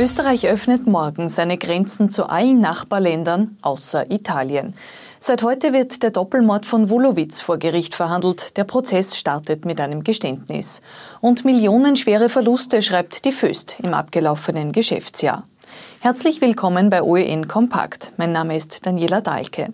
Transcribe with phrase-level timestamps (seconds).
[0.00, 4.72] Österreich öffnet morgen seine Grenzen zu allen Nachbarländern außer Italien.
[5.18, 8.56] Seit heute wird der Doppelmord von Wolowitz vor Gericht verhandelt.
[8.56, 10.80] Der Prozess startet mit einem Geständnis.
[11.20, 15.44] Und millionenschwere Verluste schreibt die Föst im abgelaufenen Geschäftsjahr.
[16.00, 18.12] Herzlich willkommen bei OEN Kompakt.
[18.16, 19.70] Mein Name ist Daniela Dahlke.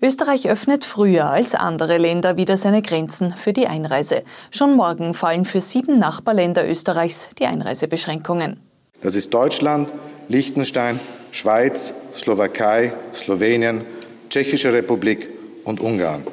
[0.00, 4.22] Österreich öffnet früher als andere Länder wieder seine Grenzen für die Einreise.
[4.52, 8.67] Schon morgen fallen für sieben Nachbarländer Österreichs die Einreisebeschränkungen.
[9.02, 9.90] Das ist Deutschland,
[10.28, 10.98] Liechtenstein,
[11.30, 13.84] Schweiz, Slowakei, Slowenien,
[14.28, 15.28] Tschechische Republik
[15.64, 16.26] und Ungarn.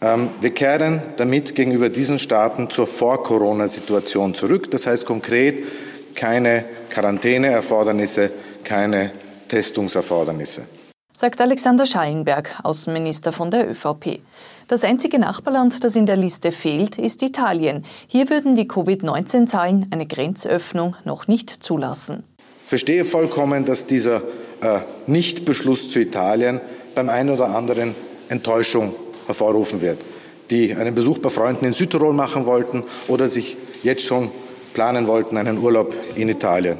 [0.00, 4.70] Ähm, wir kehren damit gegenüber diesen Staaten zur Vor-Corona-Situation zurück.
[4.70, 5.64] Das heißt konkret
[6.14, 8.30] keine Quarantäneerfordernisse,
[8.64, 9.12] keine
[9.48, 10.62] Testungserfordernisse.
[11.20, 14.20] Sagt Alexander Schallenberg, Außenminister von der ÖVP.
[14.68, 17.84] Das einzige Nachbarland, das in der Liste fehlt, ist Italien.
[18.06, 22.24] Hier würden die Covid-19-Zahlen eine Grenzöffnung noch nicht zulassen.
[22.62, 24.22] Ich verstehe vollkommen, dass dieser
[24.62, 26.58] äh, Nichtbeschluss zu Italien
[26.94, 27.94] beim einen oder anderen
[28.30, 28.94] Enttäuschung
[29.26, 29.98] hervorrufen wird,
[30.48, 34.30] die einen Besuch bei Freunden in Südtirol machen wollten oder sich jetzt schon
[34.72, 36.78] planen wollten, einen Urlaub in Italien.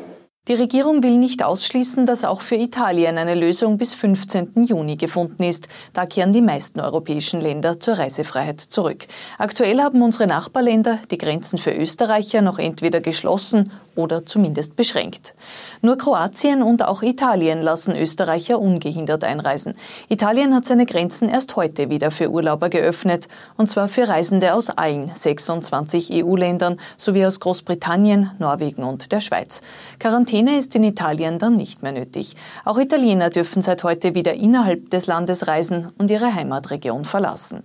[0.48, 4.64] Die Regierung will nicht ausschließen, dass auch für Italien eine Lösung bis 15.
[4.64, 5.69] Juni gefunden ist.
[5.92, 9.06] Da kehren die meisten europäischen Länder zur Reisefreiheit zurück.
[9.36, 15.34] Aktuell haben unsere Nachbarländer die Grenzen für Österreicher noch entweder geschlossen oder zumindest beschränkt.
[15.83, 19.74] Nur Kroatien und auch Italien lassen Österreicher ungehindert einreisen.
[20.08, 24.70] Italien hat seine Grenzen erst heute wieder für Urlauber geöffnet, und zwar für Reisende aus
[24.70, 29.62] allen 26 EU-Ländern sowie aus Großbritannien, Norwegen und der Schweiz.
[29.98, 32.36] Quarantäne ist in Italien dann nicht mehr nötig.
[32.64, 37.62] Auch Italiener dürfen seit heute wieder innerhalb des Landes reisen und ihre Heimatregion verlassen.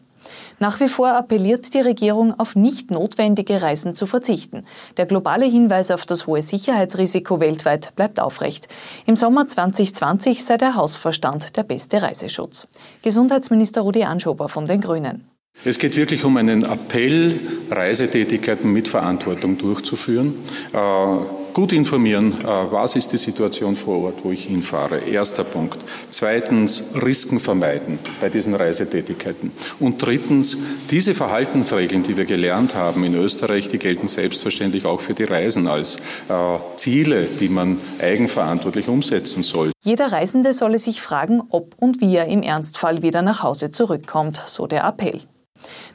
[0.59, 4.65] Nach wie vor appelliert die Regierung, auf nicht notwendige Reisen zu verzichten.
[4.97, 8.67] Der globale Hinweis auf das hohe Sicherheitsrisiko weltweit bleibt aufrecht.
[9.05, 12.67] Im Sommer 2020 sei der Hausverstand der beste Reiseschutz.
[13.01, 15.29] Gesundheitsminister Rudi Anschober von den Grünen.
[15.63, 17.39] Es geht wirklich um einen Appell,
[17.71, 20.35] Reisetätigkeiten mit Verantwortung durchzuführen.
[20.73, 24.99] Äh, gut informieren, äh, was ist die Situation vor Ort, wo ich hinfahre.
[24.99, 25.79] Erster Punkt.
[26.09, 29.51] Zweitens, Risiken vermeiden bei diesen Reisetätigkeiten.
[29.79, 30.57] Und drittens,
[30.91, 35.69] diese Verhaltensregeln, die wir gelernt haben in Österreich, die gelten selbstverständlich auch für die Reisen
[35.69, 35.95] als
[36.27, 39.71] äh, Ziele, die man eigenverantwortlich umsetzen soll.
[39.81, 44.43] Jeder Reisende solle sich fragen, ob und wie er im Ernstfall wieder nach Hause zurückkommt,
[44.45, 45.21] so der Appell.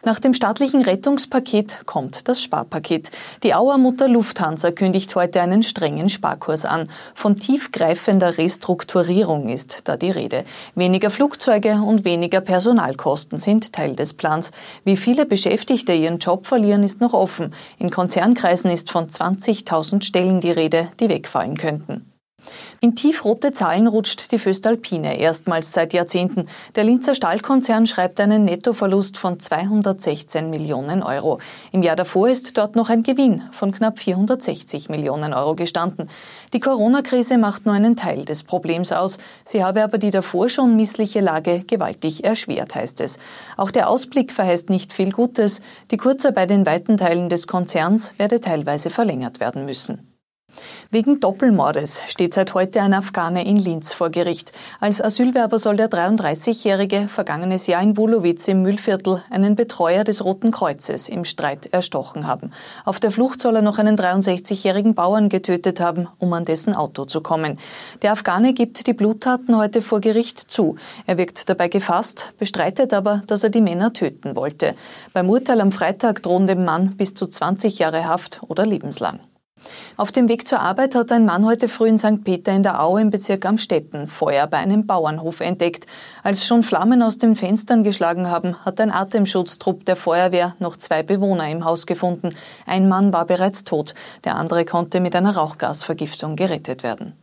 [0.05, 3.11] Nach dem staatlichen Rettungspaket kommt das Sparpaket.
[3.43, 6.89] Die Auer Mutter Lufthansa kündigt heute einen strengen Sparkurs an.
[7.15, 10.45] Von tiefgreifender Restrukturierung ist da die Rede.
[10.75, 14.51] Weniger Flugzeuge und weniger Personalkosten sind Teil des Plans.
[14.85, 17.55] Wie viele Beschäftigte ihren Job verlieren, ist noch offen.
[17.79, 22.10] In Konzernkreisen ist von 20.000 Stellen die Rede, die wegfallen könnten.
[22.81, 26.47] In tiefrote Zahlen rutscht die Föstalpine erstmals seit Jahrzehnten.
[26.75, 31.39] Der Linzer Stahlkonzern schreibt einen Nettoverlust von 216 Millionen Euro.
[31.73, 36.09] Im Jahr davor ist dort noch ein Gewinn von knapp 460 Millionen Euro gestanden.
[36.53, 39.19] Die Corona-Krise macht nur einen Teil des Problems aus.
[39.45, 43.19] Sie habe aber die davor schon missliche Lage gewaltig erschwert, heißt es.
[43.57, 45.61] Auch der Ausblick verheißt nicht viel Gutes.
[45.91, 50.10] Die Kurzarbeit in weiten Teilen des Konzerns werde teilweise verlängert werden müssen.
[50.91, 54.53] Wegen Doppelmordes steht seit heute ein Afghane in Linz vor Gericht.
[54.81, 60.51] Als Asylwerber soll der 33-Jährige vergangenes Jahr in Wolowitz im Müllviertel einen Betreuer des Roten
[60.51, 62.53] Kreuzes im Streit erstochen haben.
[62.85, 67.05] Auf der Flucht soll er noch einen 63-jährigen Bauern getötet haben, um an dessen Auto
[67.05, 67.59] zu kommen.
[68.03, 70.77] Der Afghane gibt die Bluttaten heute vor Gericht zu.
[71.07, 74.75] Er wirkt dabei gefasst, bestreitet aber, dass er die Männer töten wollte.
[75.13, 79.21] Beim Urteil am Freitag drohen dem Mann bis zu 20 Jahre Haft oder lebenslang.
[79.97, 82.25] Auf dem Weg zur Arbeit hat ein Mann heute früh in St.
[82.25, 85.87] Peter in der Au im Bezirk Amstetten Feuer bei einem Bauernhof entdeckt.
[86.23, 91.03] Als schon Flammen aus den Fenstern geschlagen haben, hat ein Atemschutztrupp der Feuerwehr noch zwei
[91.03, 92.35] Bewohner im Haus gefunden.
[92.67, 93.95] Ein Mann war bereits tot,
[94.25, 97.15] der andere konnte mit einer Rauchgasvergiftung gerettet werden.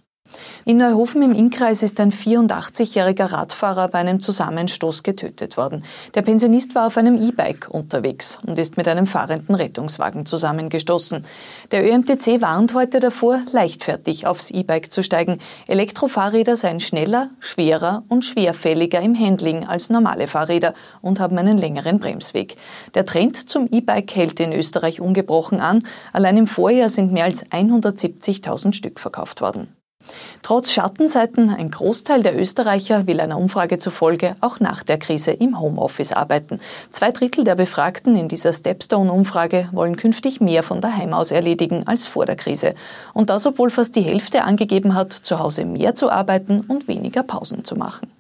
[0.65, 5.83] In Neuhofen im Innkreis ist ein 84-jähriger Radfahrer bei einem Zusammenstoß getötet worden.
[6.13, 11.25] Der Pensionist war auf einem E-Bike unterwegs und ist mit einem fahrenden Rettungswagen zusammengestoßen.
[11.71, 15.39] Der ÖMTC warnt heute davor, leichtfertig aufs E-Bike zu steigen.
[15.67, 21.99] Elektrofahrräder seien schneller, schwerer und schwerfälliger im Handling als normale Fahrräder und haben einen längeren
[21.99, 22.57] Bremsweg.
[22.93, 25.83] Der Trend zum E-Bike hält in Österreich ungebrochen an.
[26.13, 29.76] Allein im Vorjahr sind mehr als 170.000 Stück verkauft worden.
[30.43, 35.59] Trotz Schattenseiten, ein Großteil der Österreicher will einer Umfrage zufolge auch nach der Krise im
[35.59, 36.59] Homeoffice arbeiten.
[36.91, 42.07] Zwei Drittel der Befragten in dieser Stepstone-Umfrage wollen künftig mehr von daheim aus erledigen als
[42.07, 42.75] vor der Krise.
[43.13, 47.23] Und das, obwohl fast die Hälfte angegeben hat, zu Hause mehr zu arbeiten und weniger
[47.23, 48.16] Pausen zu machen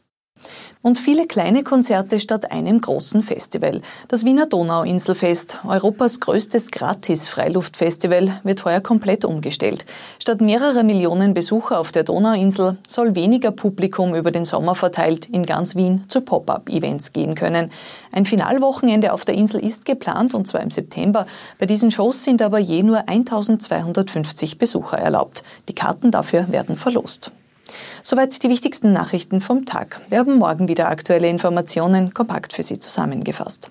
[0.81, 3.81] und viele kleine Konzerte statt einem großen Festival.
[4.07, 9.85] Das Wiener Donauinselfest, Europas größtes Gratis-Freiluftfestival, wird heuer komplett umgestellt.
[10.19, 15.43] Statt mehrerer Millionen Besucher auf der Donauinsel soll weniger Publikum über den Sommer verteilt in
[15.43, 17.71] ganz Wien zu Pop-up-Events gehen können.
[18.11, 21.27] Ein Finalwochenende auf der Insel ist geplant und zwar im September.
[21.59, 25.43] Bei diesen Shows sind aber je nur 1250 Besucher erlaubt.
[25.67, 27.31] Die Karten dafür werden verlost.
[28.03, 30.01] Soweit die wichtigsten Nachrichten vom Tag.
[30.09, 33.69] Wir haben morgen wieder aktuelle Informationen kompakt für Sie zusammengefasst.